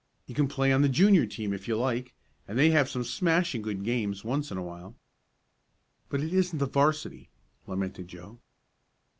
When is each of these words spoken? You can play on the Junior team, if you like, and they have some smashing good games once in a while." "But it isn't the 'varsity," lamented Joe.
You 0.25 0.33
can 0.33 0.47
play 0.47 0.73
on 0.73 0.81
the 0.81 0.89
Junior 0.89 1.27
team, 1.27 1.53
if 1.53 1.67
you 1.67 1.77
like, 1.77 2.15
and 2.47 2.57
they 2.57 2.71
have 2.71 2.89
some 2.89 3.03
smashing 3.03 3.61
good 3.61 3.83
games 3.83 4.23
once 4.25 4.49
in 4.49 4.57
a 4.57 4.63
while." 4.63 4.95
"But 6.09 6.21
it 6.21 6.33
isn't 6.33 6.57
the 6.57 6.65
'varsity," 6.65 7.29
lamented 7.67 8.07
Joe. 8.07 8.39